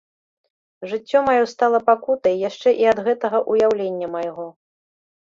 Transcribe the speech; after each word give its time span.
Жыццё 0.93 1.17
маё 1.27 1.43
стала 1.53 1.83
пакутай 1.91 2.35
яшчэ 2.49 2.69
і 2.81 2.91
ад 2.95 3.05
гэтага 3.11 3.45
ўяўлення 3.51 4.15
майго. 4.19 4.53